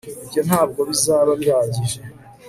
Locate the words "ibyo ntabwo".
0.23-0.79